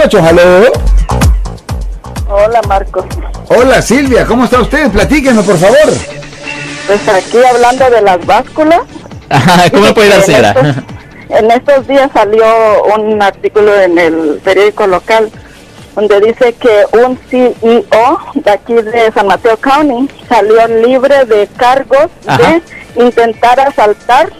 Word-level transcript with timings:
38. 0.00 0.22
¡Halo! 0.26 0.72
Hola, 2.30 2.62
Marcos. 2.66 3.04
Hola, 3.48 3.82
Silvia. 3.82 4.24
¿Cómo 4.24 4.44
está 4.44 4.60
usted? 4.60 4.90
Platíquenos, 4.90 5.44
por 5.44 5.58
favor. 5.58 5.76
Pues 6.86 7.08
aquí 7.08 7.36
hablando 7.44 7.90
de 7.90 8.00
las 8.00 8.24
básculas. 8.24 8.80
¿Cómo 9.70 9.84
le 9.84 9.92
puede 9.92 10.08
dar, 10.08 10.22
señora? 10.22 10.54
En 11.28 11.50
estos 11.50 11.86
días 11.86 12.10
salió 12.14 12.46
un 12.96 13.20
artículo 13.20 13.78
en 13.78 13.98
el 13.98 14.40
periódico 14.42 14.86
local 14.86 15.30
donde 15.94 16.20
dice 16.20 16.52
que 16.54 16.84
un 16.92 17.18
CEO 17.28 18.18
de 18.34 18.50
aquí 18.50 18.74
de 18.74 19.10
San 19.12 19.26
Mateo 19.26 19.56
County 19.56 20.08
salió 20.28 20.66
libre 20.66 21.24
de 21.24 21.48
cargos 21.56 22.06
de 22.24 22.62
intentar 23.04 23.60
asaltar 23.60 24.30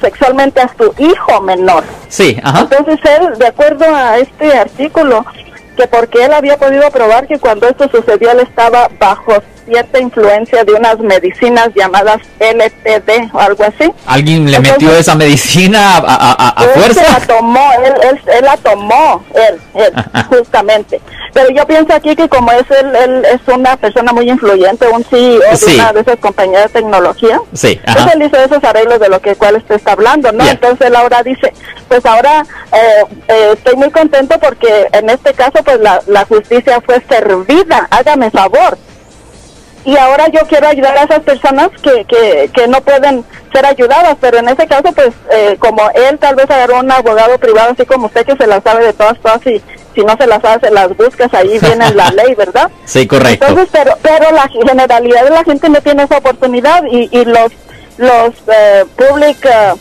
sexualmente 0.00 0.60
a 0.60 0.70
su 0.76 0.94
hijo 0.98 1.40
menor. 1.42 1.84
Sí, 2.08 2.38
ajá. 2.42 2.60
Entonces 2.60 2.98
él, 3.04 3.38
de 3.38 3.46
acuerdo 3.46 3.84
a 3.84 4.18
este 4.18 4.56
artículo, 4.56 5.24
que 5.76 5.86
porque 5.86 6.24
él 6.24 6.32
había 6.32 6.56
podido 6.56 6.90
probar 6.90 7.26
que 7.26 7.38
cuando 7.38 7.68
esto 7.68 7.88
sucedió 7.88 8.30
él 8.32 8.40
estaba 8.40 8.88
bajo 8.98 9.32
cierta 9.70 10.00
influencia 10.00 10.64
de 10.64 10.72
unas 10.72 10.98
medicinas 10.98 11.70
llamadas 11.76 12.18
LTD 12.40 13.32
o 13.32 13.38
algo 13.38 13.64
así. 13.64 13.90
¿Alguien 14.06 14.50
le 14.50 14.58
metió 14.58 14.92
esa 14.96 15.14
medicina 15.14 15.98
a, 15.98 16.54
a, 16.56 16.62
fuerza? 16.74 17.02
la 17.02 17.26
tomó, 17.26 17.70
él, 17.84 18.20
él, 18.36 18.44
la 18.44 18.56
tomó, 18.56 19.24
él, 19.34 19.60
él 19.74 19.92
justamente. 20.28 21.00
Pero 21.32 21.50
yo 21.50 21.64
pienso 21.66 21.94
aquí 21.94 22.16
que 22.16 22.28
como 22.28 22.50
es 22.50 22.68
él, 22.70 22.96
él 22.96 23.24
es 23.24 23.40
una 23.54 23.76
persona 23.76 24.12
muy 24.12 24.28
influyente, 24.28 24.88
un 24.88 25.04
CEO 25.04 25.38
de 25.38 25.74
una 25.74 25.92
de 25.92 26.00
esas 26.00 26.16
compañías 26.16 26.64
de 26.64 26.80
tecnología, 26.80 27.40
sí, 27.52 27.80
pues 27.84 28.14
él 28.14 28.22
hizo 28.22 28.36
esos 28.36 28.64
arreglos 28.64 28.98
de 28.98 29.08
lo 29.08 29.20
que 29.20 29.36
cual 29.36 29.56
usted 29.56 29.76
está 29.76 29.92
hablando, 29.92 30.32
¿no? 30.32 30.44
Entonces 30.44 30.88
él 30.88 30.96
ahora 30.96 31.22
dice, 31.22 31.52
pues 31.86 32.04
ahora 32.04 32.44
eh, 32.72 33.04
eh, 33.28 33.50
estoy 33.52 33.76
muy 33.76 33.90
contento 33.90 34.36
porque 34.40 34.88
en 34.92 35.08
este 35.08 35.32
caso 35.34 35.62
pues 35.64 35.78
la, 35.78 36.02
la 36.08 36.24
justicia 36.24 36.80
fue 36.84 37.00
servida, 37.08 37.86
hágame 37.90 38.30
favor 38.32 38.76
y 39.84 39.96
ahora 39.96 40.28
yo 40.28 40.40
quiero 40.48 40.68
ayudar 40.68 40.96
a 40.96 41.04
esas 41.04 41.20
personas 41.20 41.70
que, 41.82 42.04
que, 42.04 42.50
que 42.52 42.68
no 42.68 42.80
pueden 42.82 43.24
ser 43.52 43.64
ayudadas, 43.66 44.16
pero 44.20 44.38
en 44.38 44.48
ese 44.48 44.66
caso, 44.66 44.92
pues, 44.92 45.10
eh, 45.30 45.56
como 45.58 45.90
él 45.94 46.18
tal 46.18 46.36
vez 46.36 46.50
agarró 46.50 46.80
un 46.80 46.90
abogado 46.90 47.38
privado, 47.38 47.72
así 47.72 47.84
como 47.86 48.06
usted 48.06 48.26
que 48.26 48.36
se 48.36 48.46
la 48.46 48.60
sabe 48.60 48.84
de 48.84 48.92
todas, 48.92 49.18
todas, 49.20 49.44
y 49.46 49.60
si 49.94 50.02
no 50.04 50.16
se 50.16 50.26
las 50.26 50.42
sabe, 50.42 50.68
se 50.68 50.72
las 50.72 50.96
buscas, 50.96 51.32
ahí 51.34 51.58
viene 51.58 51.92
la 51.94 52.10
ley, 52.16 52.34
¿verdad? 52.34 52.70
Sí, 52.84 53.06
correcto. 53.06 53.46
Entonces, 53.46 53.68
pero, 53.72 53.96
pero 54.02 54.30
la 54.32 54.48
generalidad 54.48 55.24
de 55.24 55.30
la 55.30 55.44
gente 55.44 55.68
no 55.68 55.80
tiene 55.80 56.04
esa 56.04 56.18
oportunidad 56.18 56.84
y, 56.90 57.08
y 57.10 57.24
los, 57.24 57.52
los 57.98 58.34
eh, 58.48 58.84
public... 58.96 59.44
Uh, 59.44 59.78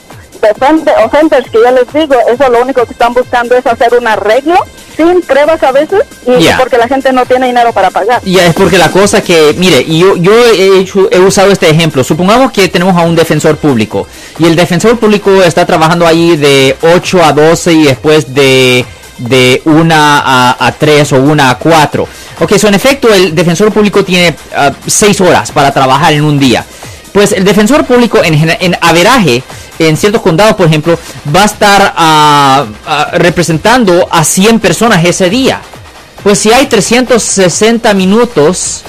offenders 1.04 1.50
que 1.52 1.58
yo 1.58 1.72
les 1.72 1.92
digo, 1.92 2.16
eso 2.30 2.50
lo 2.50 2.62
único 2.62 2.86
que 2.86 2.94
están 2.94 3.14
buscando 3.14 3.56
es 3.56 3.66
hacer 3.68 3.94
un 3.94 4.08
arreglo 4.08 4.56
sin 5.00 5.22
pruebas 5.22 5.64
a 5.64 5.72
veces 5.72 6.02
y 6.28 6.48
porque 6.58 6.78
la 6.78 6.88
gente 6.88 7.14
no 7.14 7.26
tiene 7.26 7.48
dinero 7.48 7.72
para 7.72 7.90
pagar. 7.90 8.22
Ya, 8.26 8.48
es 8.48 8.54
porque 8.54 8.78
la 8.78 8.92
cosa 8.92 9.22
que, 9.22 9.56
mire, 9.58 9.86
yo, 9.86 10.18
yo 10.18 10.34
he, 10.48 10.86
he 11.12 11.20
usado 11.20 11.52
este 11.52 11.70
ejemplo. 11.70 12.04
Supongamos 12.04 12.52
que 12.52 12.68
tenemos 12.68 12.98
a 12.98 13.02
un 13.02 13.16
defensor 13.16 13.56
público 13.58 14.08
y 14.38 14.46
el 14.46 14.58
defensor 14.58 15.00
público 15.00 15.42
está 15.42 15.66
trabajando 15.66 16.06
ahí 16.06 16.36
de 16.36 16.76
8 16.82 17.24
a 17.24 17.32
12 17.32 17.74
y 17.74 17.84
después 17.84 18.34
de 18.34 18.86
de 19.20 19.62
1 19.66 19.94
a, 19.94 20.66
a 20.66 20.72
3 20.72 21.14
o 21.14 21.18
1 21.18 21.44
a 21.44 21.58
4. 21.58 22.08
Ok, 22.40 22.58
so 22.58 22.68
en 22.68 22.74
efecto 22.74 23.14
el 23.14 23.36
defensor 23.36 23.72
público 23.72 24.04
tiene 24.04 24.36
6 24.86 25.22
ah, 25.22 25.24
horas 25.24 25.52
para 25.52 25.72
trabajar 25.72 26.14
en 26.14 26.24
un 26.24 26.40
día. 26.40 26.66
Pues 27.12 27.32
el 27.34 27.44
defensor 27.44 27.86
público 27.86 28.24
en, 28.24 28.34
en 28.50 28.78
averaje 28.82 29.44
en 29.80 29.98
ciertos 29.98 30.22
condados, 30.22 30.56
por 30.56 30.68
ejemplo, 30.68 30.98
va 31.34 31.44
a 31.44 31.46
estar 31.46 31.94
ah, 31.96 32.66
ah, 32.86 33.08
representando 33.14 34.08
a 34.12 34.24
100 34.24 34.60
personas 34.60 35.04
ese 35.06 35.30
día. 35.30 35.62
Pues 36.24 36.40
si 36.40 36.52
hay 36.52 36.66
360 36.66 37.94
minutos, 37.94 38.84